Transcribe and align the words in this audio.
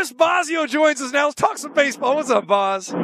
Chris 0.00 0.14
Bosio 0.14 0.66
joins 0.66 1.02
us 1.02 1.12
now. 1.12 1.26
Let's 1.26 1.34
talk 1.34 1.58
some 1.58 1.74
baseball. 1.74 2.16
What's 2.16 2.30
up, 2.30 2.46
Boz? 2.46 2.88
TC, 2.88 2.96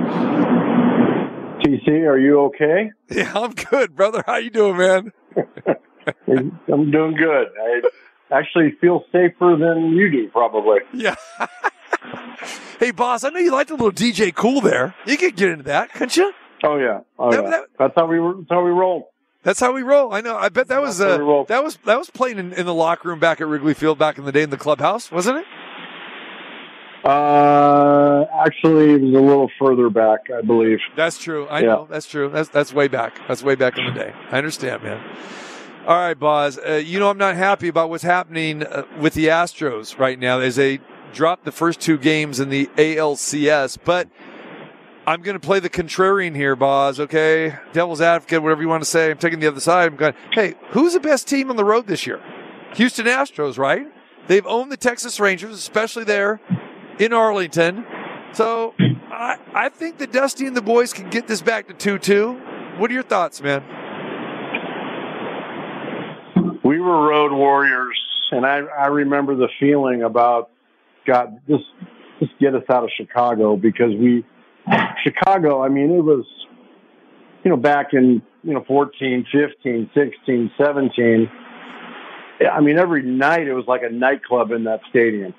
are 1.89 2.19
you 2.19 2.41
okay? 2.47 2.91
Yeah, 3.11 3.33
I'm 3.35 3.53
good, 3.53 3.95
brother. 3.95 4.25
How 4.27 4.37
you 4.37 4.49
doing, 4.49 4.79
man? 4.79 5.13
I'm 6.27 6.91
doing 6.91 7.15
good. 7.17 7.49
I 7.63 7.83
actually 8.31 8.73
feel 8.81 9.05
safer 9.13 9.59
than 9.61 9.91
you 9.95 10.11
do, 10.11 10.29
probably. 10.31 10.79
Yeah. 10.95 11.17
hey, 12.81 12.93
boss, 12.93 13.25
I 13.25 13.29
know 13.29 13.41
you 13.41 13.53
liked 13.53 13.69
a 13.69 13.75
little 13.75 13.93
DJ 13.93 14.35
Kool 14.35 14.63
there. 14.63 14.95
You 15.05 15.19
could 15.19 15.37
get 15.37 15.51
into 15.51 15.65
that, 15.65 15.93
couldn't 15.93 16.17
you? 16.17 16.33
Oh 16.65 16.79
yeah, 16.79 17.01
oh 17.19 17.31
That- 17.31 17.45
yeah. 17.45 17.51
that- 17.51 17.65
that's 17.79 17.93
how 17.95 18.07
we 18.07 18.17
that's 18.39 18.49
how 18.49 18.65
we 18.65 18.71
roll. 18.71 19.11
That's 19.43 19.61
how 19.61 19.73
we 19.75 19.83
roll. 19.83 20.15
I 20.15 20.23
know. 20.23 20.39
I 20.39 20.49
bet 20.49 20.69
that 20.69 20.81
was 20.81 20.97
That's 20.97 21.19
how 21.21 21.41
uh, 21.41 21.45
that 21.45 21.63
was 21.63 21.77
that 21.85 21.99
was 21.99 22.09
playing 22.09 22.39
in, 22.39 22.55
in 22.55 22.65
the 22.65 22.73
locker 22.75 23.09
room 23.11 23.19
back 23.21 23.43
at 23.43 23.47
Wrigley 23.47 23.75
Field 23.75 23.99
back 23.99 24.17
in 24.17 24.25
the 24.25 24.33
day 24.33 24.43
in 24.43 24.49
the 24.51 24.57
clubhouse, 24.57 25.13
wasn't 25.13 25.37
it? 25.37 25.45
Uh, 27.07 28.25
actually, 28.45 28.91
it 28.95 29.01
was 29.01 29.15
a 29.15 29.21
little 29.21 29.51
further 29.61 29.89
back, 29.91 30.21
I 30.37 30.41
believe. 30.43 30.79
That's 30.97 31.19
true. 31.19 31.47
I 31.47 31.61
Yeah. 31.61 31.67
know. 31.67 31.87
That's 31.91 32.07
true. 32.07 32.29
That's 32.29 32.49
that's 32.49 32.73
way 32.75 32.89
back. 32.89 33.21
That's 33.29 33.43
way 33.43 33.55
back 33.55 33.79
in 33.79 33.87
the 33.87 33.93
day. 33.93 34.13
I 34.33 34.39
understand, 34.39 34.83
man. 34.83 35.01
All 35.87 35.97
right, 35.97 36.19
Boz. 36.19 36.59
Uh, 36.59 36.73
you 36.85 36.99
know 36.99 37.09
I'm 37.09 37.19
not 37.19 37.37
happy 37.37 37.69
about 37.69 37.91
what's 37.91 38.03
happening 38.03 38.65
uh, 38.65 38.83
with 39.01 39.15
the 39.15 39.27
Astros 39.29 39.99
right 40.01 40.19
now 40.19 40.41
as 40.41 40.57
they 40.57 40.81
dropped 41.13 41.45
the 41.45 41.53
first 41.53 41.81
two 41.81 41.97
games 41.97 42.41
in 42.41 42.49
the 42.51 42.67
ALCS, 42.77 43.79
but 43.85 44.09
I'm 45.07 45.23
going 45.23 45.39
to 45.39 45.47
play 45.47 45.61
the 45.61 45.71
contrarian 45.71 46.35
here, 46.35 46.57
Boz. 46.57 46.99
Okay, 46.99 47.55
devil's 47.73 48.01
advocate, 48.01 48.43
whatever 48.43 48.63
you 48.63 48.69
want 48.69 48.83
to 48.83 48.89
say. 48.91 49.13
I'm 49.13 49.19
taking 49.19 49.39
the 49.39 49.47
other 49.47 49.61
side. 49.61 49.87
I'm 49.93 49.97
going. 49.97 50.15
Hey, 50.33 50.55
who's 50.71 50.95
the 50.95 51.01
best 51.01 51.29
team 51.29 51.51
on 51.51 51.57
the 51.57 51.65
road 51.65 51.87
this 51.87 52.05
year? 52.05 52.21
Houston 52.75 53.07
Astros, 53.07 53.57
right? 53.59 53.87
They've 54.27 54.45
owned 54.47 54.73
the 54.73 54.77
Texas 54.77 55.21
Rangers, 55.21 55.55
especially 55.55 56.03
there 56.03 56.41
in 56.99 57.13
Arlington. 57.13 57.87
So 58.33 58.75
I, 58.79 59.39
I 59.55 59.69
think 59.69 59.99
that 59.99 60.13
Dusty 60.13 60.47
and 60.47 60.57
the 60.57 60.63
boys 60.63 60.93
can 60.93 61.09
get 61.11 61.27
this 61.27 61.43
back 61.43 61.69
to 61.69 61.75
2 61.75 61.99
2. 61.99 62.33
What 62.79 62.91
are 62.91 62.95
your 62.95 63.03
thoughts, 63.03 63.41
man? 63.41 63.63
We 66.63 66.81
were 66.81 67.09
road 67.09 67.33
warriors, 67.33 67.99
and 68.33 68.45
I 68.45 68.59
I 68.59 68.87
remember 68.89 69.37
the 69.37 69.49
feeling 69.59 70.03
about 70.03 70.51
God, 71.07 71.41
just 71.49 71.65
just 72.19 72.33
get 72.41 72.55
us 72.55 72.65
out 72.71 72.85
of 72.85 72.91
Chicago 72.97 73.57
because 73.57 73.95
we 73.99 74.25
Chicago. 75.05 75.63
I 75.63 75.69
mean, 75.69 75.93
it 75.93 76.03
was 76.03 76.27
you 77.45 77.51
know 77.51 77.57
back 77.57 77.95
in 77.95 78.21
you 78.43 78.53
know 78.53 78.65
14, 78.67 79.27
15, 79.33 79.91
16, 79.95 80.51
17. 80.59 81.31
I 82.53 82.61
mean, 82.61 82.79
every 82.79 83.03
night 83.03 83.47
it 83.47 83.55
was 83.55 83.65
like 83.67 83.83
a 83.83 83.91
nightclub 83.91 84.51
in 84.51 84.65
that 84.65 84.81
stadium. 84.91 85.35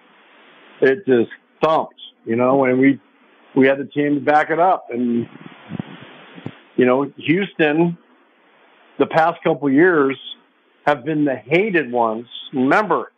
It 0.81 1.05
just 1.05 1.30
thumped, 1.63 2.00
you 2.25 2.36
know, 2.36 2.66
and 2.66 2.80
we 2.80 3.00
we 3.55 3.67
had 3.67 3.80
the 3.80 3.86
team 3.86 4.16
to 4.16 4.22
back 4.22 4.50
it 4.50 4.59
up, 4.59 4.88
and 4.91 5.27
you 6.75 6.86
know, 6.86 7.11
Houston, 7.17 7.97
the 8.99 9.08
past 9.08 9.41
couple 9.44 9.69
years 9.69 10.17
have 10.86 11.03
been 11.03 11.25
the 11.25 11.36
hated 11.36 11.91
ones. 11.91 12.27
Remember, 12.53 13.11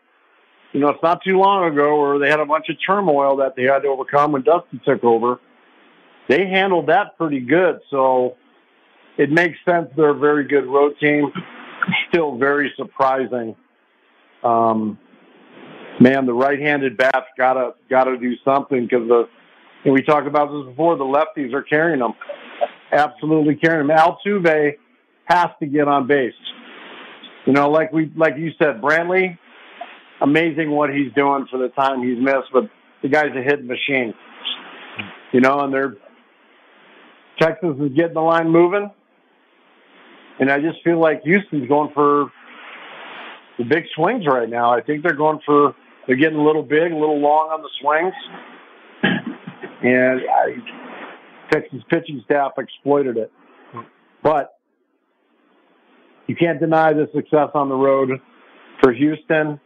you 0.73 0.80
know, 0.80 0.90
it's 0.90 1.04
not 1.04 1.23
too 1.23 1.38
long 1.38 1.72
ago 1.72 2.00
where 2.00 2.20
they 2.20 2.30
had 2.30 2.40
a 2.40 2.46
bunch 2.46 2.70
of 2.70 2.78
turmoil 2.86 3.38
that 3.38 3.56
they 3.56 3.64
had 3.64 3.80
to 3.80 3.90
overcome 3.90 4.31
when 4.31 4.44
Dusty 4.44 4.80
took 4.86 5.03
over. 5.03 5.40
They 6.28 6.48
handled 6.48 6.88
that 6.88 7.18
pretty 7.18 7.40
good, 7.40 7.80
so 7.90 8.38
it 9.18 9.31
makes 9.31 9.58
sense 9.66 9.90
they're 9.98 10.09
a 10.09 10.18
very 10.18 10.48
good 10.48 10.66
road 10.66 10.96
team. 11.00 11.31
Still 12.09 12.38
very 12.38 12.72
surprising. 12.78 13.56
Um, 14.44 15.00
man, 16.00 16.25
the 16.25 16.33
right-handed 16.33 16.97
bats 16.97 17.28
gotta 17.38 17.73
gotta 17.89 18.17
do 18.17 18.33
something 18.44 18.83
because 18.83 19.08
the 19.08 19.30
and 19.86 19.94
we 19.94 20.02
talked 20.02 20.28
about 20.28 20.52
this 20.52 20.69
before. 20.69 20.97
The 20.97 21.03
lefties 21.03 21.53
are 21.53 21.61
carrying 21.61 22.00
them, 22.00 22.14
absolutely 22.91 23.56
carrying 23.56 23.88
them. 23.88 23.95
Altuve 23.95 24.73
has 25.25 25.47
to 25.59 25.66
get 25.66 25.88
on 25.88 26.08
base. 26.08 26.34
You 27.46 27.53
know, 27.53 27.69
like 27.69 27.94
we 27.94 28.12
like 28.16 28.35
you 28.38 28.51
said, 28.57 28.81
Brantley, 28.81 29.38
amazing 30.22 30.72
what 30.72 30.90
he's 30.90 31.12
doing 31.13 31.47
for 31.50 31.57
the 31.57 31.69
time 31.69 32.03
he's 32.03 32.22
missed, 32.22 32.51
but 32.51 32.69
the 33.01 33.09
guy's 33.09 33.35
a 33.35 33.41
hitting 33.41 33.68
machine. 33.68 34.13
You 35.31 35.41
know, 35.41 35.62
and 35.62 35.74
they're 35.74 35.95
Texas 37.40 37.75
is 37.79 37.94
getting 37.95 38.16
the 38.16 38.22
line 38.22 38.50
moving. 38.50 38.91
And 40.40 40.50
I 40.50 40.59
just 40.59 40.84
feel 40.84 41.00
like 41.00 41.22
Houston's 41.24 41.68
going 41.68 41.91
for 41.94 42.31
the 43.57 43.66
big 43.66 43.85
swings 43.95 44.25
right 44.25 44.50
now. 44.50 44.72
I 44.72 44.81
think 44.81 45.03
they're 45.03 45.13
going 45.13 45.40
for 45.45 45.75
they're 46.09 46.18
getting 46.18 46.40
a 46.40 46.44
little 46.44 46.64
big, 46.64 46.92
a 46.92 46.97
little 46.97 47.20
long 47.20 47.50
on 47.52 47.62
the 47.62 47.70
swings. 47.80 48.16
And 49.84 50.22
I 50.22 50.56
Texas 51.52 51.81
pitching 51.88 52.24
staff 52.25 52.53
exploited 52.58 53.16
it. 53.16 53.31
But 54.24 54.58
you 56.25 56.36
can't 56.36 56.59
deny 56.59 56.94
the 56.94 57.08
success 57.14 57.50
on 57.53 57.69
the 57.69 57.75
road 57.75 58.09
for 58.81 58.92
Houston. 58.92 59.59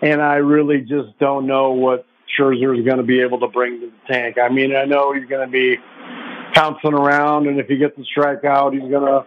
And 0.00 0.22
I 0.22 0.36
really 0.36 0.80
just 0.80 1.18
don't 1.20 1.46
know 1.46 1.72
what 1.72 2.06
Scherzer 2.38 2.78
is 2.78 2.86
going 2.86 2.96
to 2.96 3.02
be 3.02 3.20
able 3.20 3.40
to 3.40 3.48
bring 3.48 3.80
to 3.80 3.86
the 3.88 4.12
tank. 4.12 4.36
I 4.42 4.48
mean, 4.48 4.74
I 4.74 4.86
know 4.86 5.12
he's 5.12 5.28
going 5.28 5.46
to 5.46 5.52
be 5.52 5.76
pouncing 6.54 6.94
around, 6.94 7.48
and 7.48 7.60
if 7.60 7.66
he 7.66 7.76
gets 7.76 7.98
a 7.98 8.18
strikeout, 8.18 8.72
he's 8.72 8.90
to 8.90 9.26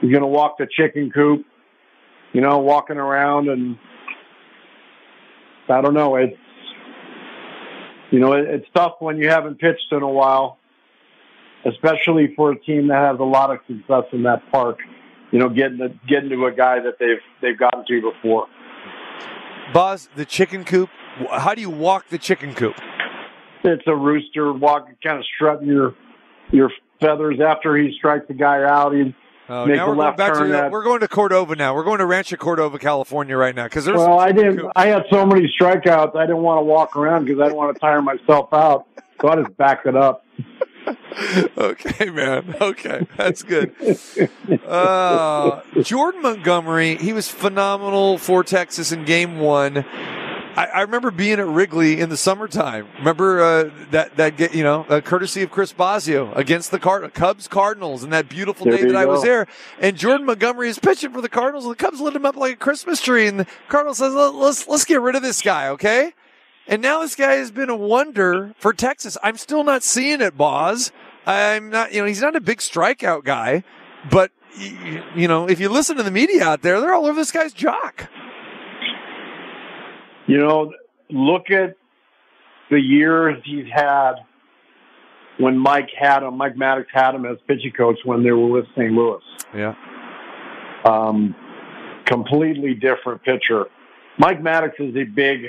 he's 0.00 0.12
going 0.12 0.22
to 0.22 0.28
walk 0.28 0.58
the 0.58 0.68
chicken 0.70 1.10
coop. 1.10 1.44
You 2.32 2.42
know, 2.42 2.58
walking 2.58 2.96
around, 2.96 3.48
and 3.48 3.76
I 5.70 5.80
don't 5.80 5.94
know. 5.94 6.16
It's 6.16 6.36
you 8.10 8.18
know, 8.18 8.32
it's 8.32 8.66
tough 8.74 8.94
when 8.98 9.18
you 9.18 9.28
haven't 9.28 9.60
pitched 9.60 9.92
in 9.92 10.02
a 10.02 10.08
while, 10.08 10.58
especially 11.64 12.34
for 12.34 12.50
a 12.50 12.58
team 12.58 12.88
that 12.88 12.98
has 12.98 13.20
a 13.20 13.24
lot 13.24 13.50
of 13.50 13.58
success 13.68 14.04
in 14.12 14.24
that 14.24 14.42
park 14.50 14.78
you 15.30 15.38
know, 15.38 15.48
getting 15.48 15.78
to, 15.78 15.88
getting 16.08 16.30
to 16.30 16.46
a 16.46 16.52
guy 16.52 16.80
that 16.80 16.98
they've 16.98 17.22
they've 17.40 17.58
gotten 17.58 17.84
to 17.86 18.12
before. 18.12 18.46
Boz, 19.72 20.08
the 20.16 20.24
chicken 20.24 20.64
coop. 20.64 20.90
How 21.30 21.54
do 21.54 21.60
you 21.60 21.70
walk 21.70 22.08
the 22.08 22.18
chicken 22.18 22.54
coop? 22.54 22.74
It's 23.62 23.82
a 23.86 23.94
rooster 23.94 24.52
walk, 24.52 24.88
kind 25.02 25.18
of 25.18 25.24
strut 25.36 25.64
your 25.64 25.94
your 26.50 26.70
feathers 27.00 27.38
after 27.40 27.76
he 27.76 27.94
strikes 27.96 28.26
the 28.28 28.34
guy 28.34 28.64
out. 28.64 28.92
He 28.92 29.14
Oh, 29.50 29.64
now 29.64 29.88
we're 29.88 29.96
going 29.96 30.16
back 30.16 30.34
to 30.34 30.68
we're 30.70 30.84
going 30.84 31.00
to 31.00 31.08
Cordova 31.08 31.56
now. 31.56 31.74
We're 31.74 31.82
going 31.82 31.98
to 31.98 32.06
Rancho 32.06 32.36
Cordova, 32.36 32.78
California 32.78 33.36
right 33.36 33.54
now 33.54 33.64
because 33.64 33.84
there's 33.84 33.98
well, 33.98 34.20
I 34.20 34.30
didn't. 34.30 34.70
I 34.76 34.86
had 34.86 35.02
so 35.10 35.26
many 35.26 35.52
strikeouts, 35.60 36.14
I 36.14 36.24
didn't 36.26 36.42
want 36.42 36.60
to 36.60 36.64
walk 36.64 36.96
around 36.96 37.24
because 37.24 37.40
I 37.40 37.44
didn't 37.44 37.56
want 37.56 37.74
to 37.74 37.80
tire 37.80 38.00
myself 38.00 38.52
out. 38.54 38.86
So 39.20 39.28
I 39.28 39.42
just 39.42 39.56
backed 39.56 39.86
it 39.86 39.96
up. 39.96 40.24
okay, 41.58 42.10
man. 42.10 42.54
Okay, 42.60 43.06
that's 43.16 43.42
good. 43.42 43.74
Uh, 44.66 45.60
Jordan 45.82 46.22
Montgomery, 46.22 46.96
he 46.96 47.12
was 47.12 47.28
phenomenal 47.28 48.18
for 48.18 48.44
Texas 48.44 48.92
in 48.92 49.04
Game 49.04 49.40
One. 49.40 49.84
I, 50.56 50.66
I 50.66 50.80
remember 50.82 51.10
being 51.10 51.38
at 51.38 51.46
Wrigley 51.46 52.00
in 52.00 52.08
the 52.08 52.16
summertime. 52.16 52.88
Remember 52.98 53.40
uh, 53.42 53.70
that 53.92 54.16
that 54.16 54.36
get 54.36 54.54
you 54.54 54.62
know, 54.64 54.84
uh, 54.88 55.00
courtesy 55.00 55.42
of 55.42 55.50
Chris 55.50 55.72
Bosio 55.72 56.36
against 56.36 56.70
the 56.70 56.78
Card- 56.78 57.12
Cubs 57.14 57.48
Cardinals, 57.48 58.02
and 58.02 58.12
that 58.12 58.28
beautiful 58.28 58.66
There 58.66 58.76
day 58.76 58.82
that 58.84 58.90
you 58.90 58.96
I 58.96 59.06
was 59.06 59.22
there. 59.22 59.46
And 59.78 59.96
Jordan 59.96 60.26
Montgomery 60.26 60.68
is 60.68 60.78
pitching 60.78 61.12
for 61.12 61.20
the 61.20 61.28
Cardinals, 61.28 61.64
and 61.64 61.72
the 61.72 61.76
Cubs 61.76 62.00
lit 62.00 62.14
him 62.16 62.26
up 62.26 62.36
like 62.36 62.54
a 62.54 62.56
Christmas 62.56 63.00
tree. 63.00 63.26
And 63.26 63.40
the 63.40 63.46
Cardinals 63.68 63.98
says, 63.98 64.12
"Let- 64.12 64.34
"Let's 64.34 64.66
let's 64.68 64.84
get 64.84 65.00
rid 65.00 65.14
of 65.14 65.22
this 65.22 65.40
guy, 65.40 65.68
okay?" 65.68 66.14
And 66.66 66.82
now 66.82 67.00
this 67.00 67.16
guy 67.16 67.32
has 67.34 67.50
been 67.50 67.70
a 67.70 67.76
wonder 67.76 68.54
for 68.58 68.72
Texas. 68.72 69.16
I'm 69.22 69.36
still 69.36 69.64
not 69.64 69.82
seeing 69.82 70.20
it, 70.20 70.36
Boz. 70.36 70.92
I'm 71.26 71.70
not, 71.70 71.92
you 71.92 72.00
know, 72.00 72.06
he's 72.06 72.20
not 72.22 72.36
a 72.36 72.40
big 72.40 72.58
strikeout 72.58 73.24
guy, 73.24 73.64
but 74.10 74.30
you 75.14 75.28
know, 75.28 75.48
if 75.48 75.60
you 75.60 75.68
listen 75.68 75.96
to 75.96 76.02
the 76.02 76.10
media 76.10 76.44
out 76.44 76.62
there, 76.62 76.80
they're 76.80 76.92
all 76.94 77.06
over 77.06 77.14
this 77.14 77.30
guy's 77.32 77.52
jock. 77.52 78.08
You 80.30 80.38
know, 80.38 80.72
look 81.10 81.50
at 81.50 81.76
the 82.70 82.80
years 82.80 83.42
he's 83.44 83.66
had 83.72 84.12
when 85.38 85.58
Mike 85.58 85.88
had 85.98 86.22
him. 86.22 86.36
Mike 86.36 86.54
Maddux 86.54 86.84
had 86.92 87.16
him 87.16 87.26
as 87.26 87.36
pitching 87.48 87.72
coach 87.72 87.98
when 88.04 88.22
they 88.22 88.30
were 88.30 88.46
with 88.46 88.66
St. 88.76 88.92
Louis. 88.92 89.20
Yeah. 89.52 89.74
um, 90.84 91.34
completely 92.04 92.74
different 92.74 93.22
pitcher. 93.24 93.64
Mike 94.18 94.40
Maddux 94.40 94.72
is 94.78 94.94
a 94.94 95.02
big 95.02 95.46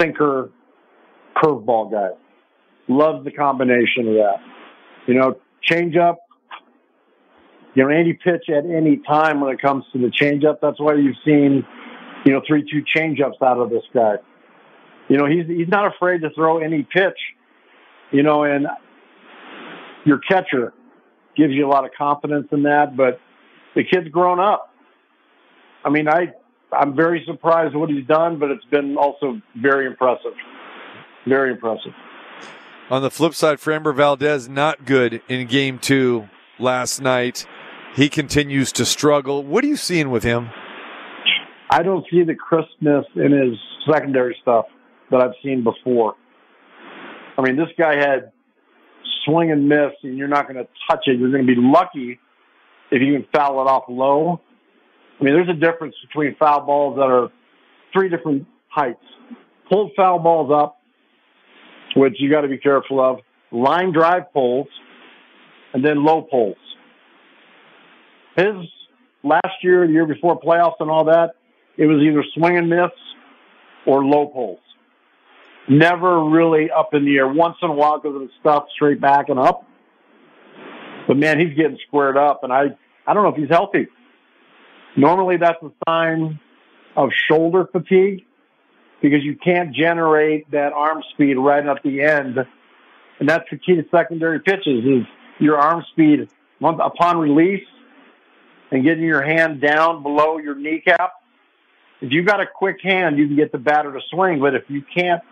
sinker 0.00 0.50
curveball 1.36 1.92
guy. 1.92 2.16
Loves 2.88 3.24
the 3.24 3.30
combination 3.30 4.08
of 4.08 4.14
that. 4.14 4.36
You 5.06 5.14
know, 5.14 5.36
change 5.62 5.96
up. 5.96 6.18
You 7.74 7.84
know, 7.84 7.90
any 7.90 8.14
pitch 8.14 8.48
at 8.48 8.64
any 8.64 9.02
time 9.06 9.40
when 9.40 9.52
it 9.52 9.60
comes 9.60 9.84
to 9.92 9.98
the 9.98 10.10
change 10.10 10.44
up. 10.44 10.60
That's 10.62 10.80
why 10.80 10.94
you've 10.94 11.16
seen, 11.24 11.64
you 12.24 12.32
know, 12.32 12.42
three 12.46 12.62
two 12.62 12.82
changeups 12.82 13.42
out 13.42 13.58
of 13.58 13.70
this 13.70 13.84
guy. 13.92 14.16
You 15.08 15.18
know, 15.18 15.26
he's 15.26 15.46
he's 15.46 15.68
not 15.68 15.94
afraid 15.94 16.22
to 16.22 16.30
throw 16.30 16.58
any 16.58 16.82
pitch. 16.82 17.18
You 18.10 18.22
know, 18.22 18.44
and 18.44 18.66
your 20.04 20.18
catcher 20.18 20.72
gives 21.36 21.52
you 21.52 21.66
a 21.66 21.70
lot 21.70 21.84
of 21.84 21.92
confidence 21.96 22.48
in 22.52 22.64
that, 22.64 22.96
but 22.96 23.20
the 23.74 23.84
kid's 23.84 24.08
grown 24.08 24.38
up. 24.38 24.70
I 25.84 25.90
mean, 25.90 26.08
I 26.08 26.32
I'm 26.72 26.94
very 26.94 27.24
surprised 27.26 27.74
what 27.74 27.90
he's 27.90 28.06
done, 28.06 28.38
but 28.38 28.50
it's 28.50 28.64
been 28.66 28.96
also 28.96 29.40
very 29.56 29.86
impressive. 29.86 30.32
Very 31.26 31.52
impressive. 31.52 31.92
On 32.90 33.02
the 33.02 33.10
flip 33.10 33.34
side, 33.34 33.58
Framber 33.58 33.94
Valdez 33.94 34.48
not 34.48 34.84
good 34.84 35.22
in 35.28 35.46
game 35.46 35.78
two 35.78 36.28
last 36.58 37.00
night. 37.00 37.46
He 37.94 38.08
continues 38.08 38.72
to 38.72 38.84
struggle. 38.84 39.44
What 39.44 39.64
are 39.64 39.66
you 39.66 39.76
seeing 39.76 40.10
with 40.10 40.24
him? 40.24 40.50
I 41.72 41.82
don't 41.82 42.04
see 42.10 42.22
the 42.22 42.34
crispness 42.34 43.06
in 43.16 43.32
his 43.32 43.58
secondary 43.90 44.36
stuff 44.42 44.66
that 45.10 45.22
I've 45.22 45.32
seen 45.42 45.64
before. 45.64 46.16
I 47.38 47.40
mean, 47.40 47.56
this 47.56 47.68
guy 47.78 47.94
had 47.94 48.30
swing 49.24 49.50
and 49.50 49.70
miss, 49.70 49.92
and 50.02 50.18
you're 50.18 50.28
not 50.28 50.46
going 50.46 50.62
to 50.62 50.68
touch 50.90 51.04
it. 51.06 51.18
You're 51.18 51.30
going 51.30 51.46
to 51.46 51.54
be 51.54 51.58
lucky 51.58 52.20
if 52.90 53.00
you 53.00 53.14
can 53.14 53.26
foul 53.34 53.62
it 53.62 53.70
off 53.70 53.84
low. 53.88 54.38
I 55.18 55.24
mean, 55.24 55.32
there's 55.32 55.48
a 55.48 55.58
difference 55.58 55.94
between 56.06 56.36
foul 56.36 56.60
balls 56.66 56.96
that 56.96 57.06
are 57.06 57.30
three 57.94 58.10
different 58.10 58.46
heights. 58.68 59.00
Pulled 59.70 59.92
foul 59.96 60.18
balls 60.18 60.52
up, 60.54 60.76
which 61.96 62.16
you 62.18 62.30
got 62.30 62.42
to 62.42 62.48
be 62.48 62.58
careful 62.58 63.00
of, 63.00 63.20
line 63.50 63.94
drive 63.94 64.30
pulls, 64.34 64.66
and 65.72 65.82
then 65.82 66.04
low 66.04 66.20
pulls. 66.20 66.56
His 68.36 68.68
last 69.22 69.56
year, 69.62 69.86
the 69.86 69.92
year 69.94 70.06
before 70.06 70.38
playoffs 70.38 70.76
and 70.78 70.90
all 70.90 71.06
that, 71.06 71.36
it 71.76 71.86
was 71.86 72.02
either 72.02 72.24
swing 72.34 72.58
and 72.58 72.68
miss 72.68 72.90
or 73.86 74.04
low 74.04 74.26
pulls. 74.26 74.60
Never 75.68 76.24
really 76.24 76.70
up 76.70 76.92
in 76.92 77.04
the 77.04 77.16
air. 77.16 77.28
Once 77.28 77.56
in 77.62 77.70
a 77.70 77.72
while, 77.72 78.00
because 78.00 78.16
of 78.16 78.22
the 78.22 78.30
stuff 78.40 78.64
straight 78.74 79.00
back 79.00 79.28
and 79.28 79.38
up. 79.38 79.64
But 81.06 81.16
man, 81.16 81.38
he's 81.38 81.56
getting 81.56 81.78
squared 81.86 82.16
up, 82.16 82.44
and 82.44 82.52
I 82.52 82.76
I 83.06 83.14
don't 83.14 83.22
know 83.22 83.30
if 83.30 83.36
he's 83.36 83.48
healthy. 83.48 83.88
Normally, 84.96 85.36
that's 85.38 85.62
a 85.62 85.70
sign 85.88 86.38
of 86.96 87.10
shoulder 87.28 87.66
fatigue 87.70 88.24
because 89.00 89.22
you 89.22 89.36
can't 89.36 89.74
generate 89.74 90.50
that 90.52 90.72
arm 90.72 91.02
speed 91.14 91.34
right 91.34 91.66
at 91.66 91.82
the 91.82 92.02
end, 92.02 92.38
and 93.18 93.28
that's 93.28 93.44
the 93.50 93.56
key 93.56 93.76
to 93.76 93.84
secondary 93.90 94.40
pitches 94.40 94.84
is 94.84 95.06
your 95.40 95.58
arm 95.58 95.84
speed 95.92 96.28
upon 96.62 97.18
release 97.18 97.64
and 98.70 98.84
getting 98.84 99.04
your 99.04 99.22
hand 99.22 99.60
down 99.60 100.02
below 100.02 100.38
your 100.38 100.54
kneecap. 100.54 101.12
If 102.02 102.10
you 102.10 102.24
got 102.24 102.40
a 102.40 102.46
quick 102.46 102.78
hand, 102.82 103.16
you 103.16 103.28
can 103.28 103.36
get 103.36 103.52
the 103.52 103.58
batter 103.58 103.92
to 103.92 104.00
swing, 104.10 104.40
but 104.40 104.56
if 104.56 104.64
you 104.68 104.82
can't 104.82 105.22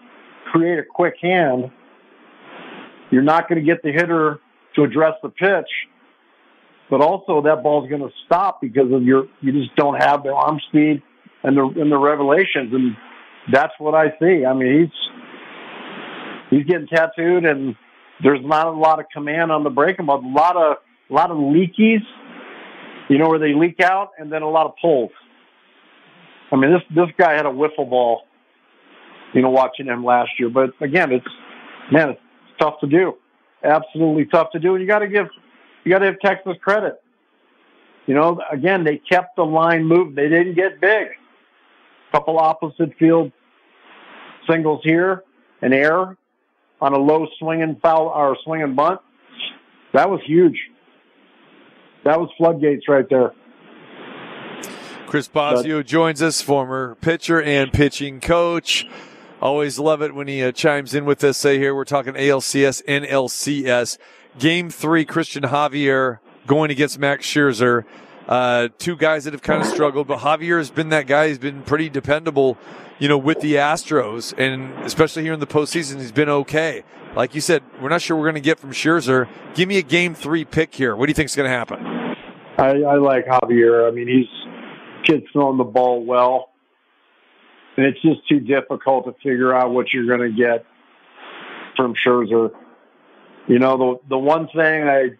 create 0.53 0.79
a 0.79 0.85
quick 0.85 1.17
hand, 1.21 1.71
you're 3.11 3.23
not 3.23 3.49
going 3.49 3.61
to 3.61 3.65
get 3.65 3.83
the 3.83 3.91
hitter 3.91 4.39
to 4.77 4.85
address 4.85 5.15
the 5.21 5.31
pitch. 5.31 5.69
But 6.89 7.01
also 7.01 7.43
that 7.43 7.65
ball's 7.65 7.89
going 7.89 8.03
to 8.03 8.11
stop 8.25 8.61
because 8.61 8.93
of 8.93 9.03
your 9.03 9.27
you 9.41 9.53
just 9.53 9.75
don't 9.77 10.01
have 10.01 10.23
the 10.23 10.33
arm 10.33 10.61
speed 10.69 11.03
and 11.43 11.57
the 11.57 11.65
and 11.65 11.91
the 11.91 11.99
revelations, 11.99 12.73
and 12.73 12.97
that's 13.53 13.73
what 13.79 13.95
I 13.95 14.11
see. 14.21 14.45
I 14.45 14.53
mean, 14.55 14.81
he's 14.81 14.99
he's 16.51 16.67
getting 16.67 16.87
tattooed, 16.87 17.45
and 17.45 17.77
there's 18.23 18.45
not 18.45 18.67
a 18.67 18.73
lot 18.73 19.01
of 19.01 19.07
command 19.13 19.51
on 19.51 19.65
the 19.65 19.71
break. 19.71 19.97
But 19.99 20.23
a 20.23 20.29
lot 20.29 20.57
of 20.57 20.79
a 21.11 21.13
lot 21.13 21.31
of 21.31 21.37
leakies, 21.37 22.03
you 23.09 23.19
know, 23.19 23.29
where 23.29 23.39
they 23.39 23.55
leak 23.55 23.81
out, 23.81 24.11
and 24.19 24.33
then 24.33 24.43
a 24.43 24.51
lot 24.51 24.67
of 24.67 24.75
pulls. 24.81 25.11
I 26.53 26.57
mean, 26.57 26.73
this 26.73 26.83
this 26.95 27.09
guy 27.17 27.35
had 27.35 27.47
a 27.47 27.51
wiffle 27.51 27.89
ball 27.89 28.23
you 29.33 29.43
know, 29.43 29.51
watching 29.51 29.87
him 29.87 30.05
last 30.05 30.31
year. 30.39 30.49
But 30.49 30.71
again, 30.81 31.13
it's 31.13 31.27
man, 31.91 32.11
it's 32.11 32.21
tough 32.59 32.81
to 32.81 32.87
do. 32.87 33.15
Absolutely 33.63 34.27
tough 34.27 34.51
to 34.53 34.59
do. 34.59 34.75
And 34.75 34.83
you 34.83 34.89
got 34.89 35.01
to 35.01 35.09
give 35.09 35.29
you 35.85 35.91
got 35.91 36.01
to 36.01 36.13
give 36.13 36.21
Texas 36.21 36.57
credit. 36.63 37.01
You 38.07 38.15
know, 38.15 38.41
again, 38.51 38.85
they 38.85 38.99
kept 38.99 39.37
the 39.37 39.45
line 39.45 39.85
moving. 39.85 40.15
They 40.15 40.29
didn't 40.29 40.55
get 40.55 40.81
big. 40.81 41.09
Couple 42.13 42.39
opposite 42.39 42.97
field 42.99 43.31
singles 44.49 44.81
here, 44.83 45.23
an 45.63 45.73
error 45.73 46.17
on 46.81 46.93
a 46.93 46.99
low 46.99 47.29
swinging 47.39 47.79
foul 47.81 48.09
or 48.09 48.37
swinging 48.43 48.75
bunt. 48.75 49.01
That 49.93 50.11
was 50.11 50.21
huge. 50.27 50.59
That 52.05 52.19
was 52.19 52.31
floodgates 52.37 52.89
right 52.89 53.09
there. 53.09 53.33
Chris 55.11 55.27
Bosio 55.27 55.85
joins 55.85 56.23
us, 56.23 56.41
former 56.41 56.95
pitcher 57.01 57.43
and 57.43 57.73
pitching 57.73 58.21
coach. 58.21 58.87
Always 59.43 59.77
love 59.77 60.03
it 60.03 60.15
when 60.15 60.29
he 60.29 60.41
uh, 60.41 60.53
chimes 60.53 60.95
in 60.95 61.05
with 61.05 61.25
us. 61.25 61.37
Say 61.37 61.59
here, 61.59 61.75
we're 61.75 61.85
talking 61.85 62.15
ALCS, 62.15 62.85
NLCS. 62.85 63.99
Game 64.39 64.71
three, 64.71 65.05
Christian 65.05 65.43
Javier 65.43 66.21
going 66.47 66.71
against 66.71 67.01
Max 67.01 67.27
Scherzer. 67.27 67.87
Uh, 68.29 68.69
two 68.79 68.95
guys 68.95 69.25
that 69.25 69.33
have 69.33 69.43
kind 69.43 69.61
of 69.61 69.67
struggled, 69.67 70.07
but 70.07 70.21
Javier 70.21 70.59
has 70.59 70.71
been 70.71 70.91
that 70.91 71.09
guy. 71.09 71.27
He's 71.27 71.39
been 71.39 71.65
pretty 71.65 71.89
dependable, 71.89 72.57
you 73.01 73.09
know, 73.09 73.19
with 73.19 73.41
the 73.41 73.55
Astros, 73.55 74.33
and 74.39 74.73
especially 74.85 75.25
here 75.25 75.33
in 75.33 75.41
the 75.41 75.47
postseason, 75.49 75.99
he's 75.99 76.13
been 76.13 76.29
okay. 76.29 76.85
Like 77.17 77.35
you 77.35 77.41
said, 77.41 77.65
we're 77.83 77.89
not 77.89 78.01
sure 78.01 78.17
we're 78.17 78.27
going 78.27 78.35
to 78.37 78.41
get 78.41 78.61
from 78.61 78.71
Scherzer. 78.71 79.29
Give 79.55 79.69
me 79.69 79.79
a 79.79 79.83
game 79.83 80.15
three 80.15 80.45
pick 80.45 80.73
here. 80.73 80.95
What 80.95 81.07
do 81.07 81.11
you 81.11 81.15
think 81.15 81.31
is 81.31 81.35
going 81.35 81.51
to 81.51 81.57
happen? 81.57 81.85
I, 82.59 82.83
I 82.83 82.95
like 82.99 83.27
Javier. 83.27 83.89
I 83.89 83.91
mean, 83.91 84.07
he's 84.07 84.50
kid's 85.05 85.27
throwing 85.33 85.59
the 85.59 85.65
ball 85.65 86.05
well 86.05 86.51
and 87.77 87.87
it's 87.87 88.01
just 88.03 88.29
too 88.29 88.41
difficult 88.41 89.07
to 89.07 89.13
figure 89.23 89.55
out 89.55 89.71
what 89.71 89.93
you're 89.93 90.07
going 90.07 90.21
to 90.21 90.37
get 90.37 90.67
from 91.77 91.95
Scherzer. 91.95 92.51
You 93.49 93.59
know, 93.59 93.79
the 93.79 94.09
the 94.11 94.19
one 94.19 94.49
thing 94.49 94.85
I 94.85 95.11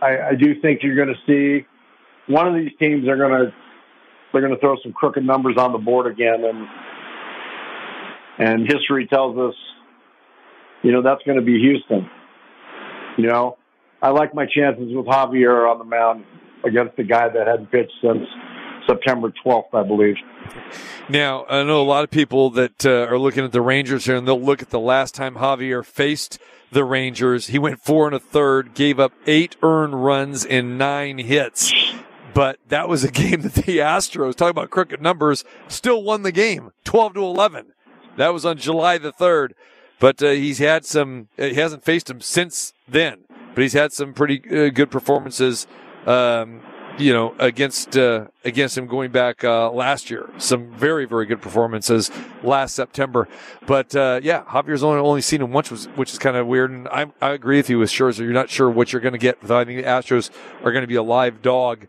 I, 0.00 0.28
I 0.30 0.34
do 0.34 0.60
think 0.60 0.82
you're 0.82 0.96
going 0.96 1.14
to 1.14 1.20
see 1.26 1.66
one 2.26 2.46
of 2.46 2.54
these 2.54 2.72
teams 2.78 3.06
are 3.08 3.16
going 3.16 3.46
to 3.46 3.54
they're 4.32 4.40
going 4.40 4.54
to 4.54 4.60
throw 4.60 4.76
some 4.82 4.92
crooked 4.92 5.24
numbers 5.24 5.56
on 5.58 5.72
the 5.72 5.78
board 5.78 6.06
again, 6.06 6.44
and 6.44 6.68
and 8.38 8.72
history 8.72 9.06
tells 9.06 9.36
us, 9.36 9.54
you 10.82 10.92
know, 10.92 11.02
that's 11.02 11.22
going 11.24 11.38
to 11.38 11.44
be 11.44 11.58
Houston. 11.58 12.08
You 13.18 13.26
know, 13.26 13.58
I 14.00 14.10
like 14.10 14.34
my 14.34 14.46
chances 14.46 14.94
with 14.94 15.06
Javier 15.06 15.70
on 15.70 15.78
the 15.78 15.84
mound 15.84 16.24
against 16.64 16.96
the 16.96 17.04
guy 17.04 17.28
that 17.28 17.46
hadn't 17.46 17.70
pitched 17.70 17.92
since 18.00 18.26
September 18.88 19.32
12th, 19.44 19.74
I 19.74 19.82
believe. 19.82 20.16
Now, 21.08 21.44
I 21.46 21.62
know 21.62 21.80
a 21.80 21.84
lot 21.84 22.04
of 22.04 22.10
people 22.10 22.50
that 22.50 22.84
uh, 22.86 23.06
are 23.08 23.18
looking 23.18 23.44
at 23.44 23.52
the 23.52 23.60
Rangers 23.60 24.06
here, 24.06 24.16
and 24.16 24.26
they'll 24.26 24.40
look 24.40 24.62
at 24.62 24.70
the 24.70 24.80
last 24.80 25.14
time 25.14 25.34
Javier 25.34 25.84
faced 25.84 26.38
the 26.70 26.84
Rangers. 26.84 27.48
He 27.48 27.58
went 27.58 27.80
four 27.80 28.06
and 28.06 28.14
a 28.14 28.18
third, 28.18 28.74
gave 28.74 28.98
up 28.98 29.12
eight 29.26 29.56
earned 29.62 30.04
runs 30.04 30.44
and 30.44 30.78
nine 30.78 31.18
hits. 31.18 31.72
But 32.34 32.58
that 32.68 32.88
was 32.88 33.04
a 33.04 33.10
game 33.12 33.42
that 33.42 33.54
the 33.54 33.78
Astros, 33.78 34.34
talking 34.34 34.50
about 34.50 34.70
crooked 34.70 35.00
numbers, 35.00 35.44
still 35.68 36.02
won 36.02 36.22
the 36.22 36.32
game, 36.32 36.72
12 36.84 37.14
to 37.14 37.24
11. 37.24 37.72
That 38.16 38.32
was 38.32 38.44
on 38.44 38.58
July 38.58 38.98
the 38.98 39.12
3rd. 39.12 39.52
But 40.00 40.22
uh, 40.22 40.30
he's 40.30 40.58
had 40.58 40.84
some, 40.84 41.28
he 41.36 41.54
hasn't 41.54 41.84
faced 41.84 42.08
him 42.08 42.20
since 42.20 42.72
then, 42.86 43.24
but 43.54 43.62
he's 43.62 43.72
had 43.72 43.92
some 43.92 44.14
pretty 44.14 44.40
uh, 44.48 44.70
good 44.70 44.90
performances 44.92 45.66
um, 46.06 46.62
you 46.98 47.12
know, 47.12 47.34
against 47.38 47.96
uh, 47.96 48.26
against 48.44 48.76
him 48.76 48.86
going 48.86 49.10
back 49.10 49.44
uh, 49.44 49.70
last 49.70 50.10
year. 50.10 50.28
Some 50.38 50.70
very 50.72 51.04
very 51.04 51.26
good 51.26 51.40
performances 51.40 52.10
last 52.42 52.74
September. 52.74 53.28
But 53.66 53.94
uh, 53.94 54.20
yeah, 54.22 54.42
Javier's 54.44 54.82
only 54.82 55.00
only 55.00 55.20
seen 55.20 55.40
him 55.40 55.52
once, 55.52 55.86
which 55.96 56.12
is 56.12 56.18
kind 56.18 56.36
of 56.36 56.46
weird. 56.46 56.70
And 56.70 56.88
I, 56.88 57.06
I 57.20 57.30
agree 57.30 57.56
with 57.56 57.70
you 57.70 57.78
with 57.78 57.90
Scherzer. 57.90 58.20
You're 58.20 58.32
not 58.32 58.50
sure 58.50 58.68
what 58.68 58.92
you're 58.92 59.02
going 59.02 59.12
to 59.12 59.18
get. 59.18 59.38
I 59.44 59.64
think 59.64 59.82
the 59.82 59.88
Astros 59.88 60.30
are 60.64 60.72
going 60.72 60.82
to 60.82 60.88
be 60.88 60.96
a 60.96 61.02
live 61.02 61.42
dog. 61.42 61.86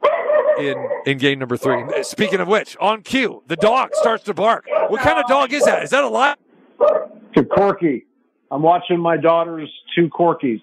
In, 0.59 0.75
in 1.05 1.17
game 1.19 1.39
number 1.39 1.55
three. 1.55 1.85
Speaking 2.03 2.41
of 2.41 2.49
which, 2.49 2.75
on 2.81 3.01
cue, 3.01 3.43
the 3.47 3.55
dog 3.55 3.91
starts 3.93 4.25
to 4.25 4.33
bark. 4.33 4.65
What 4.89 4.99
kind 4.99 5.17
of 5.17 5.25
dog 5.25 5.53
is 5.53 5.63
that? 5.63 5.83
Is 5.83 5.91
that 5.91 6.03
a 6.03 6.09
live? 6.09 6.35
It's 6.81 7.37
a 7.37 7.43
corky. 7.45 8.05
I'm 8.51 8.61
watching 8.61 8.99
my 8.99 9.15
daughter's 9.15 9.71
two 9.95 10.09
corkies 10.09 10.59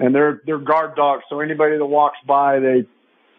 and 0.00 0.14
they're 0.14 0.40
they're 0.46 0.58
guard 0.58 0.96
dogs. 0.96 1.24
So 1.28 1.40
anybody 1.40 1.76
that 1.78 1.86
walks 1.86 2.18
by, 2.26 2.58
they 2.58 2.86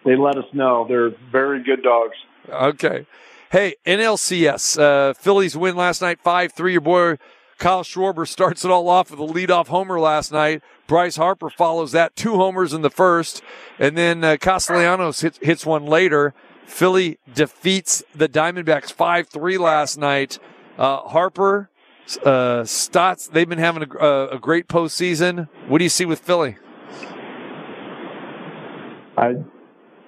they 0.06 0.16
let 0.16 0.38
us 0.38 0.46
know. 0.54 0.86
They're 0.88 1.12
very 1.32 1.64
good 1.64 1.84
dogs. 1.84 2.16
Okay. 2.50 3.06
Hey, 3.52 3.76
NLCS. 3.86 4.80
Uh, 4.80 5.14
Phillies 5.14 5.58
win 5.58 5.76
last 5.76 6.02
night, 6.02 6.20
five 6.22 6.54
three. 6.54 6.74
Your 6.74 6.82
boy 6.82 7.18
Kyle 7.58 7.84
Schwarber 7.84 8.28
starts 8.28 8.66
it 8.66 8.72
all 8.72 8.90
off 8.90 9.12
with 9.12 9.20
a 9.20 9.34
leadoff 9.34 9.68
homer 9.68 10.00
last 10.00 10.32
night. 10.32 10.64
Bryce 10.88 11.16
Harper 11.16 11.50
follows 11.50 11.92
that, 11.92 12.16
two 12.16 12.34
homers 12.34 12.74
in 12.74 12.82
the 12.82 12.90
first, 12.90 13.44
and 13.78 13.98
then 13.98 14.24
uh, 14.24 14.38
Castellanos 14.38 15.22
hits, 15.22 15.40
hits 15.42 15.66
one 15.66 15.86
later. 15.86 16.34
Philly 16.66 17.20
defeats 17.34 18.04
the 18.16 18.28
Diamondbacks 18.28 18.92
five 18.92 19.28
three 19.28 19.58
last 19.58 19.98
night. 19.98 20.40
Uh, 20.78 20.98
Harper 21.02 21.70
uh, 22.24 22.64
Stotts, 22.66 23.28
they've 23.28 23.48
been 23.48 23.60
having 23.60 23.84
a, 23.84 24.28
a, 24.32 24.40
great 24.40 24.68
postseason. 24.68 25.48
What 25.68 25.78
do 25.78 25.84
you 25.84 25.90
see 25.90 26.06
with 26.06 26.20
Philly? 26.20 26.58
I, 29.18 29.34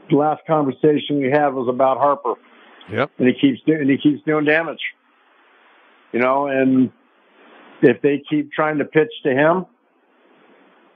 the 0.09 0.15
last 0.15 0.41
conversation 0.47 1.19
we 1.19 1.29
had 1.29 1.49
was 1.49 1.67
about 1.69 1.97
Harper. 1.97 2.35
Yep. 2.91 3.11
And 3.17 3.27
he 3.27 3.33
keeps 3.33 3.61
doing, 3.65 3.81
and 3.81 3.89
he 3.89 3.97
keeps 3.97 4.23
doing 4.25 4.45
damage. 4.45 4.81
You 6.11 6.19
know, 6.19 6.47
and 6.47 6.91
if 7.81 8.01
they 8.01 8.21
keep 8.29 8.51
trying 8.51 8.77
to 8.79 8.85
pitch 8.85 9.11
to 9.23 9.31
him, 9.31 9.65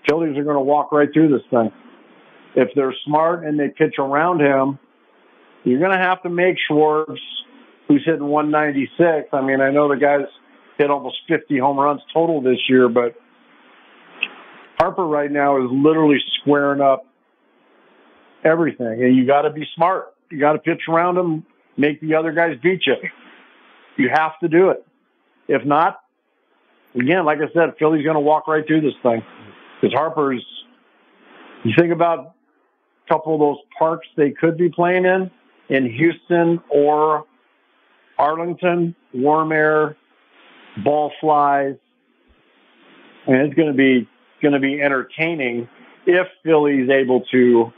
Phillies 0.08 0.38
are 0.38 0.44
going 0.44 0.56
to 0.56 0.62
walk 0.62 0.92
right 0.92 1.10
through 1.14 1.30
this 1.30 1.46
thing. 1.50 1.72
If 2.56 2.70
they're 2.76 2.96
smart 3.06 3.46
and 3.46 3.60
they 3.60 3.70
pitch 3.70 3.96
around 4.00 4.42
him, 4.42 4.80
you're 5.64 5.80
going 5.80 5.92
to 5.92 5.98
have 5.98 6.22
to 6.24 6.30
make 6.30 6.56
Schwartz, 6.68 7.22
who's 7.88 8.04
hitting 8.06 8.28
196. 8.28 9.30
I 9.34 9.42
mean, 9.42 9.62
I 9.62 9.70
know 9.70 9.90
the 9.90 9.98
guys 9.98 10.26
hit 10.78 10.90
almost 10.90 11.18
50 11.28 11.58
home 11.58 11.78
runs 11.78 12.02
total 12.14 12.42
this 12.42 12.60
year, 12.70 12.90
but 12.90 13.16
Harper 14.80 15.06
right 15.06 15.32
now 15.32 15.58
is 15.64 15.70
literally 15.72 16.20
squaring 16.40 16.82
up 16.82 17.06
everything, 18.44 19.04
and 19.04 19.16
you 19.16 19.26
got 19.26 19.42
to 19.42 19.50
be 19.50 19.66
smart. 19.76 20.14
You 20.30 20.40
got 20.40 20.54
to 20.54 20.60
pitch 20.60 20.84
around 20.88 21.18
him, 21.18 21.46
make 21.78 22.00
the 22.02 22.16
other 22.16 22.32
guys 22.32 22.58
beat 22.62 22.82
you. 22.86 22.96
You 23.98 24.10
have 24.14 24.38
to 24.42 24.48
do 24.48 24.70
it. 24.70 24.86
If 25.48 25.66
not, 25.66 26.02
again, 26.94 27.26
like 27.26 27.40
I 27.40 27.52
said, 27.54 27.74
Philly's 27.80 28.04
going 28.04 28.16
to 28.16 28.22
walk 28.22 28.48
right 28.48 28.66
through 28.66 28.82
this 28.82 28.94
thing 29.02 29.24
because 29.82 29.94
Harper's. 29.94 30.46
You 31.64 31.74
think 31.78 31.92
about 31.92 32.20
a 33.06 33.12
couple 33.12 33.34
of 33.34 33.40
those 33.40 33.58
parks 33.80 34.08
they 34.16 34.30
could 34.30 34.58
be 34.58 34.70
playing 34.70 35.06
in 35.06 35.32
in 35.70 35.92
Houston 35.92 36.62
or 36.70 37.26
Arlington, 38.18 38.96
warm 39.14 39.52
air, 39.52 39.98
ball 40.84 41.12
flies, 41.20 41.76
and 43.26 43.36
it's 43.48 43.56
going 43.56 43.70
to 43.70 43.74
be 43.74 44.08
going 44.42 44.54
to 44.54 44.60
be 44.60 44.82
entertaining 44.82 45.68
if 46.06 46.28
Philly's 46.44 46.90
able 46.90 47.22
to 47.32 47.74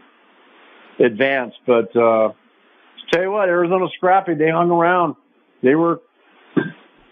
advance. 1.04 1.54
But 1.66 1.96
uh, 1.96 2.34
tell 3.12 3.24
you 3.24 3.32
what, 3.32 3.50
Arizona 3.50 3.88
scrappy. 3.96 4.36
They 4.36 4.50
hung 4.50 4.70
around. 4.72 5.16
They 5.64 5.76
were 5.76 6.02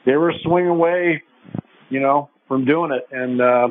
they 0.06 0.16
were 0.16 0.34
swinging 0.44 0.70
away, 0.70 1.24
you 1.90 2.00
know, 2.00 2.30
from 2.48 2.66
doing 2.66 2.92
it, 2.92 3.08
and 3.12 3.42
uh, 3.42 3.70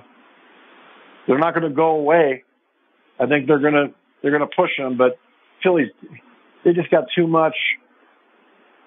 they're 1.27 1.39
not 1.39 1.55
going 1.55 1.69
to 1.69 1.75
go 1.75 1.91
away. 1.97 2.45
I 3.19 3.27
think 3.27 3.47
they're 3.47 3.59
going 3.59 3.75
to 3.75 3.95
they're 4.23 4.37
going 4.37 4.49
to 4.49 4.55
push 4.55 4.71
them, 4.79 4.97
but 4.97 5.19
Philly's 5.63 5.89
they 6.65 6.73
just 6.73 6.91
got 6.91 7.05
too 7.15 7.27
much. 7.27 7.55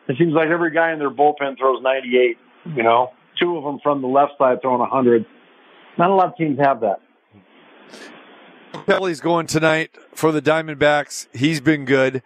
It 0.07 0.17
seems 0.17 0.33
like 0.33 0.49
every 0.49 0.71
guy 0.71 0.91
in 0.91 0.99
their 0.99 1.11
bullpen 1.11 1.57
throws 1.57 1.81
98. 1.81 2.37
You 2.75 2.83
know, 2.83 3.11
two 3.39 3.57
of 3.57 3.63
them 3.63 3.79
from 3.81 4.01
the 4.01 4.07
left 4.07 4.33
side 4.37 4.61
throwing 4.61 4.79
100. 4.79 5.25
Not 5.97 6.09
a 6.09 6.13
lot 6.13 6.27
of 6.27 6.37
teams 6.37 6.59
have 6.59 6.81
that. 6.81 7.01
Kelly's 8.85 9.19
going 9.19 9.47
tonight 9.47 9.91
for 10.13 10.31
the 10.31 10.41
Diamondbacks. 10.41 11.27
He's 11.33 11.61
been 11.61 11.85
good. 11.85 12.21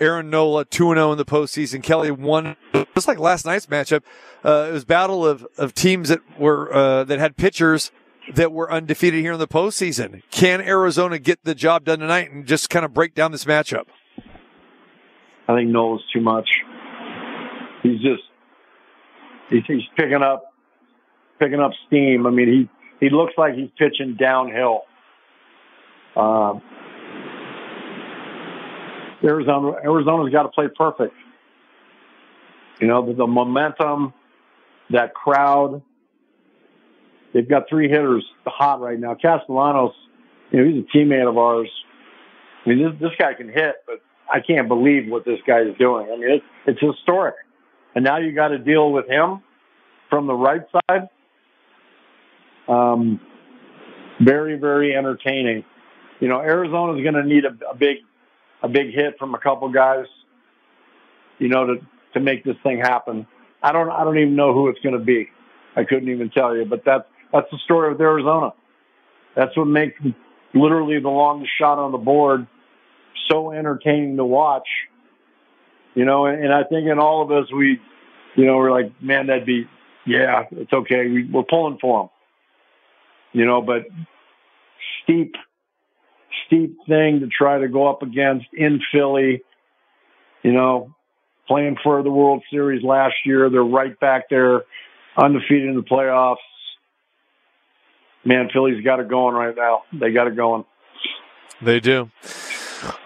Aaron 0.00 0.28
Nola, 0.28 0.64
2 0.64 0.94
0 0.94 1.12
in 1.12 1.18
the 1.18 1.24
postseason. 1.24 1.82
Kelly 1.82 2.10
won, 2.10 2.56
just 2.94 3.06
like 3.06 3.18
last 3.18 3.46
night's 3.46 3.66
matchup. 3.66 4.02
Uh, 4.44 4.66
it 4.68 4.72
was 4.72 4.84
battle 4.84 5.24
of, 5.24 5.46
of 5.56 5.72
teams 5.72 6.08
that 6.08 6.20
were, 6.38 6.72
uh, 6.72 7.04
that 7.04 7.18
had 7.18 7.36
pitchers 7.36 7.92
that 8.34 8.52
were 8.52 8.70
undefeated 8.70 9.20
here 9.20 9.34
in 9.34 9.38
the 9.38 9.48
postseason. 9.48 10.22
Can 10.30 10.60
Arizona 10.60 11.18
get 11.18 11.44
the 11.44 11.54
job 11.54 11.84
done 11.84 12.00
tonight 12.00 12.30
and 12.30 12.46
just 12.46 12.70
kind 12.70 12.84
of 12.84 12.92
break 12.92 13.14
down 13.14 13.32
this 13.32 13.44
matchup? 13.44 13.84
I 15.46 15.54
think 15.54 15.70
Nola's 15.70 16.02
too 16.12 16.20
much. 16.20 16.48
He's 17.82 18.00
just, 18.00 18.22
he's, 19.50 19.62
he's 19.66 19.82
picking 19.96 20.22
up, 20.22 20.53
picking 21.38 21.60
up 21.60 21.72
steam. 21.86 22.26
I 22.26 22.30
mean, 22.30 22.68
he, 23.00 23.06
he 23.06 23.14
looks 23.14 23.34
like 23.36 23.54
he's 23.54 23.70
pitching 23.78 24.16
downhill. 24.18 24.82
Um, 26.16 26.62
Arizona, 29.22 29.72
Arizona's 29.84 30.32
got 30.32 30.44
to 30.44 30.48
play 30.50 30.66
perfect. 30.76 31.14
You 32.80 32.88
know, 32.88 33.06
the, 33.06 33.14
the 33.14 33.26
momentum, 33.26 34.12
that 34.90 35.14
crowd. 35.14 35.82
They've 37.32 37.48
got 37.48 37.68
three 37.68 37.88
hitters 37.88 38.24
hot 38.46 38.80
right 38.80 38.98
now. 38.98 39.14
Castellanos, 39.14 39.92
you 40.50 40.60
know, 40.60 40.70
he's 40.70 40.84
a 40.84 40.96
teammate 40.96 41.28
of 41.28 41.36
ours. 41.36 41.68
I 42.64 42.68
mean, 42.68 42.82
this, 42.82 42.92
this 43.00 43.10
guy 43.18 43.34
can 43.34 43.48
hit, 43.48 43.76
but 43.86 44.00
I 44.32 44.40
can't 44.40 44.68
believe 44.68 45.10
what 45.10 45.24
this 45.24 45.38
guy 45.46 45.60
is 45.60 45.76
doing. 45.78 46.06
I 46.12 46.16
mean, 46.16 46.30
it's, 46.30 46.44
it's 46.66 46.80
historic. 46.80 47.34
And 47.94 48.04
now 48.04 48.18
you 48.18 48.32
got 48.32 48.48
to 48.48 48.58
deal 48.58 48.92
with 48.92 49.08
him 49.08 49.42
from 50.10 50.26
the 50.26 50.34
right 50.34 50.62
side. 50.72 51.08
Um, 52.68 53.20
very, 54.20 54.58
very 54.58 54.94
entertaining. 54.94 55.64
You 56.20 56.28
know, 56.28 56.40
Arizona's 56.40 57.02
going 57.02 57.14
to 57.14 57.24
need 57.24 57.44
a, 57.44 57.56
a 57.70 57.74
big 57.74 57.98
a 58.62 58.68
big 58.68 58.94
hit 58.94 59.18
from 59.18 59.34
a 59.34 59.38
couple 59.38 59.68
guys, 59.70 60.06
you 61.38 61.48
know, 61.48 61.66
to 61.66 61.74
to 62.14 62.20
make 62.20 62.44
this 62.44 62.56
thing 62.62 62.78
happen. 62.78 63.26
I 63.62 63.72
don't 63.72 63.90
I 63.90 64.04
don't 64.04 64.18
even 64.18 64.36
know 64.36 64.54
who 64.54 64.68
it's 64.68 64.80
going 64.80 64.98
to 64.98 65.04
be. 65.04 65.28
I 65.76 65.84
couldn't 65.84 66.08
even 66.08 66.30
tell 66.30 66.56
you, 66.56 66.64
but 66.64 66.82
that's 66.84 67.04
that's 67.32 67.50
the 67.50 67.58
story 67.64 67.92
of 67.92 68.00
Arizona. 68.00 68.52
That's 69.34 69.56
what 69.56 69.66
makes 69.66 70.00
literally 70.54 71.00
the 71.00 71.08
longest 71.08 71.50
shot 71.58 71.78
on 71.78 71.92
the 71.92 71.98
board 71.98 72.46
so 73.28 73.50
entertaining 73.50 74.16
to 74.16 74.24
watch. 74.24 74.68
You 75.94 76.04
know, 76.04 76.26
and, 76.26 76.44
and 76.44 76.52
I 76.52 76.64
think 76.64 76.88
in 76.88 76.98
all 76.98 77.22
of 77.22 77.30
us 77.30 77.52
we, 77.52 77.80
you 78.36 78.46
know, 78.46 78.56
we're 78.56 78.70
like, 78.70 78.92
man, 79.00 79.28
that'd 79.28 79.46
be, 79.46 79.68
yeah, 80.06 80.44
it's 80.50 80.72
okay. 80.72 81.08
We, 81.08 81.24
we're 81.24 81.44
pulling 81.44 81.78
for 81.80 82.02
them. 82.02 82.10
You 83.34 83.44
know, 83.44 83.60
but 83.60 83.82
steep 85.02 85.34
steep 86.46 86.76
thing 86.88 87.20
to 87.20 87.26
try 87.26 87.58
to 87.58 87.68
go 87.68 87.90
up 87.90 88.02
against 88.02 88.46
in 88.54 88.80
Philly. 88.92 89.42
You 90.42 90.52
know, 90.52 90.94
playing 91.48 91.76
for 91.82 92.02
the 92.02 92.10
World 92.10 92.42
Series 92.50 92.82
last 92.82 93.14
year. 93.26 93.50
They're 93.50 93.62
right 93.62 93.98
back 93.98 94.30
there, 94.30 94.62
undefeated 95.16 95.68
in 95.68 95.74
the 95.74 95.82
playoffs. 95.82 96.36
Man, 98.24 98.48
Philly's 98.52 98.82
got 98.84 99.00
it 99.00 99.08
going 99.08 99.34
right 99.34 99.54
now. 99.54 99.82
They 99.92 100.12
got 100.12 100.26
it 100.26 100.36
going. 100.36 100.64
They 101.60 101.80
do. 101.80 102.10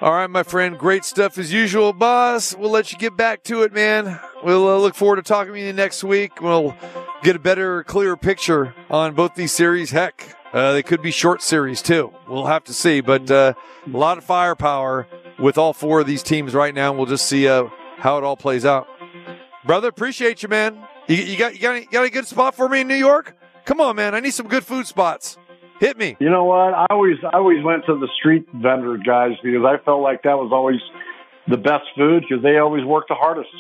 All 0.01 0.13
right, 0.13 0.29
my 0.29 0.43
friend. 0.43 0.79
Great 0.79 1.05
stuff 1.05 1.39
as 1.39 1.53
usual, 1.53 1.93
boss. 1.93 2.55
We'll 2.55 2.71
let 2.71 2.93
you 2.93 2.99
get 2.99 3.17
back 3.17 3.43
to 3.45 3.63
it, 3.63 3.73
man. 3.73 4.21
We'll 4.43 4.69
uh, 4.69 4.79
look 4.79 4.95
forward 4.95 5.17
to 5.17 5.23
talking 5.23 5.55
to 5.55 5.61
you 5.61 5.73
next 5.73 6.05
week. 6.05 6.41
We'll 6.41 6.77
get 7.23 7.37
a 7.37 7.39
better, 7.39 7.83
clearer 7.85 8.17
picture 8.17 8.75
on 8.89 9.15
both 9.15 9.35
these 9.35 9.53
series. 9.53 9.91
Heck, 9.91 10.37
uh, 10.53 10.73
they 10.73 10.83
could 10.83 11.03
be 11.03 11.11
short 11.11 11.43
series 11.43 11.83
too. 11.83 12.13
We'll 12.29 12.47
have 12.47 12.65
to 12.65 12.73
see, 12.73 13.01
but 13.01 13.31
uh, 13.31 13.55
a 13.87 13.97
lot 13.97 14.19
of 14.19 14.25
firepower 14.25 15.07
with 15.39 15.59
all 15.59 15.73
four 15.73 16.01
of 16.01 16.07
these 16.07 16.23
teams 16.23 16.55
right 16.55 16.75
now. 16.75 16.93
We'll 16.93 17.07
just 17.07 17.27
see 17.27 17.49
uh, 17.49 17.69
how 17.97 18.19
it 18.19 18.25
all 18.25 18.37
plays 18.37 18.65
out. 18.65 18.87
Brother, 19.65 19.89
appreciate 19.89 20.43
you, 20.43 20.49
man. 20.49 20.79
You, 21.09 21.17
you 21.17 21.37
got 21.37 21.55
you 21.55 21.61
got, 21.61 21.77
any, 21.77 21.87
got 21.87 22.05
a 22.05 22.11
good 22.11 22.27
spot 22.27 22.55
for 22.55 22.69
me 22.69 22.83
in 22.83 22.89
New 22.89 22.95
York? 22.95 23.37
Come 23.65 23.81
on, 23.81 23.97
man. 23.97 24.15
I 24.15 24.21
need 24.21 24.33
some 24.33 24.49
good 24.49 24.65
food 24.65 24.87
spots. 24.87 25.37
Hit 25.81 25.99
me. 25.99 26.17
You 26.19 26.31
know 26.31 26.45
what? 26.45 26.75
I 26.75 26.87
always 26.91 27.17
I 27.25 27.37
always 27.37 27.63
went 27.63 27.85
to 27.87 27.99
the 27.99 28.09
street 28.19 28.47
vendor 28.53 28.97
guys 28.99 29.33
because 29.43 29.65
I 29.65 29.83
felt 29.85 30.03
like 30.03 30.23
that 30.23 30.37
was 30.37 30.51
always 30.53 30.81
the 31.49 31.57
best 31.57 31.85
food 31.97 32.25
because 32.29 32.43
they 32.43 32.59
always 32.59 32.85
work 32.85 33.09
the 33.09 33.15
hardest. 33.15 33.51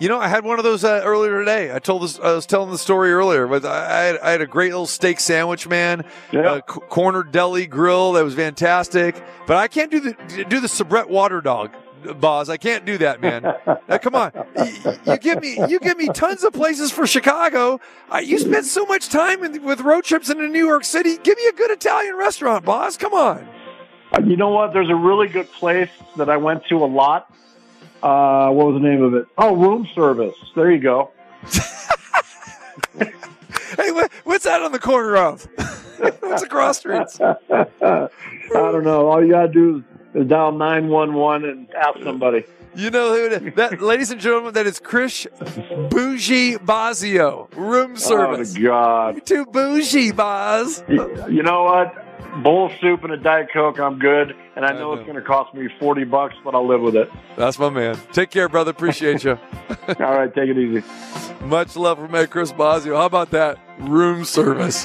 You 0.00 0.08
know, 0.08 0.18
I 0.18 0.28
had 0.28 0.44
one 0.44 0.58
of 0.58 0.64
those 0.64 0.84
uh, 0.84 1.02
earlier 1.04 1.38
today. 1.38 1.74
I 1.74 1.78
told 1.78 2.02
this, 2.02 2.18
I 2.18 2.32
was 2.32 2.46
telling 2.46 2.70
the 2.70 2.78
story 2.78 3.12
earlier, 3.12 3.46
but 3.46 3.64
I 3.64 4.04
had, 4.04 4.18
I 4.18 4.30
had 4.32 4.40
a 4.40 4.46
great 4.46 4.70
little 4.70 4.86
steak 4.86 5.20
sandwich, 5.20 5.66
man. 5.68 6.04
Yeah. 6.32 6.40
Uh, 6.40 6.60
c- 6.68 6.80
corner 6.88 7.22
deli 7.22 7.66
grill 7.66 8.12
that 8.12 8.24
was 8.24 8.34
fantastic. 8.34 9.22
But 9.46 9.56
I 9.56 9.68
can't 9.68 9.90
do 9.90 10.00
the 10.00 10.44
do 10.48 10.60
the 10.60 10.68
Sabrett 10.68 11.08
water 11.08 11.40
dog. 11.40 11.70
Boz, 12.20 12.50
I 12.50 12.58
can't 12.58 12.84
do 12.84 12.98
that, 12.98 13.22
man. 13.22 13.42
now, 13.88 13.98
come 13.98 14.14
on, 14.14 14.30
you, 14.58 14.92
you 15.06 15.16
give 15.16 15.40
me 15.40 15.58
you 15.68 15.78
give 15.78 15.96
me 15.96 16.08
tons 16.08 16.44
of 16.44 16.52
places 16.52 16.90
for 16.90 17.06
Chicago. 17.06 17.80
Uh, 18.12 18.18
you 18.18 18.38
spent 18.38 18.66
so 18.66 18.84
much 18.84 19.08
time 19.08 19.42
in, 19.42 19.62
with 19.64 19.80
road 19.80 20.04
trips 20.04 20.28
into 20.28 20.46
New 20.48 20.66
York 20.66 20.84
City. 20.84 21.16
Give 21.22 21.38
me 21.38 21.46
a 21.46 21.52
good 21.52 21.70
Italian 21.70 22.16
restaurant, 22.16 22.64
Boz. 22.66 22.98
Come 22.98 23.14
on. 23.14 23.48
You 24.22 24.36
know 24.36 24.50
what? 24.50 24.72
There's 24.72 24.90
a 24.90 24.94
really 24.94 25.28
good 25.28 25.50
place 25.52 25.90
that 26.16 26.28
I 26.28 26.36
went 26.36 26.64
to 26.66 26.84
a 26.84 26.86
lot. 26.86 27.30
Uh, 28.02 28.50
what 28.50 28.66
was 28.66 28.80
the 28.80 28.88
name 28.88 29.02
of 29.02 29.14
it? 29.14 29.26
Oh, 29.38 29.56
room 29.56 29.88
service. 29.94 30.34
There 30.54 30.70
you 30.70 30.78
go. 30.78 31.10
hey, 32.98 33.90
what, 33.92 34.12
what's 34.24 34.44
that 34.44 34.62
on 34.62 34.72
the 34.72 34.78
corner 34.78 35.16
of? 35.16 35.48
what's 36.20 36.42
across 36.42 36.78
streets? 36.78 37.20
I 37.20 38.08
don't 38.52 38.84
know. 38.84 39.08
All 39.08 39.24
you 39.24 39.30
gotta 39.32 39.48
do 39.48 39.82
is, 40.14 40.26
dial 40.28 40.52
nine 40.52 40.88
one 40.88 41.14
one 41.14 41.44
and 41.44 41.68
ask 41.74 41.98
somebody. 42.02 42.44
You 42.76 42.90
know 42.90 43.14
who 43.14 43.26
it 43.26 43.32
is. 43.42 43.54
that, 43.54 43.80
ladies 43.80 44.10
and 44.10 44.20
gentlemen, 44.20 44.52
that 44.54 44.66
is 44.66 44.80
Chris 44.80 45.26
Bougie 45.90 46.56
Bosio, 46.56 47.48
room 47.56 47.96
service. 47.96 48.54
Oh 48.56 48.60
my 48.60 48.66
God! 48.66 49.14
You 49.14 49.20
too 49.20 49.46
bougie, 49.46 50.12
Boz. 50.12 50.82
You, 50.88 51.24
you 51.30 51.42
know 51.42 51.64
what? 51.64 52.03
Bowl 52.42 52.66
of 52.66 52.72
soup 52.80 53.04
and 53.04 53.12
a 53.12 53.16
diet 53.16 53.48
coke. 53.52 53.78
I'm 53.78 53.98
good, 53.98 54.34
and 54.56 54.64
I 54.64 54.70
know, 54.72 54.74
I 54.74 54.78
know. 54.80 54.92
it's 54.94 55.02
going 55.04 55.14
to 55.16 55.22
cost 55.22 55.54
me 55.54 55.68
forty 55.78 56.02
bucks, 56.04 56.34
but 56.42 56.54
I'll 56.54 56.66
live 56.66 56.80
with 56.80 56.96
it. 56.96 57.08
That's 57.36 57.58
my 57.58 57.70
man. 57.70 57.96
Take 58.12 58.30
care, 58.30 58.48
brother. 58.48 58.72
Appreciate 58.72 59.22
you. 59.22 59.38
All 59.88 59.94
right, 60.16 60.34
take 60.34 60.48
it 60.48 60.58
easy. 60.58 60.84
Much 61.44 61.76
love 61.76 61.98
from 61.98 62.14
Ed 62.14 62.30
Chris 62.30 62.52
Bosio. 62.52 62.96
How 62.96 63.06
about 63.06 63.30
that 63.30 63.58
room 63.78 64.24
service? 64.24 64.82